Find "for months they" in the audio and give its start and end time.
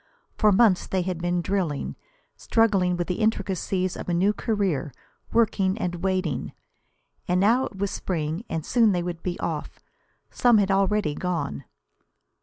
0.35-1.03